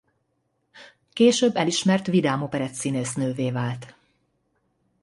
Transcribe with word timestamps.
Később 1.13 1.55
elismert 1.55 2.05
vidám 2.07 2.41
operett 2.43 2.71
színésznővé 2.73 3.51
vált. 3.51 3.95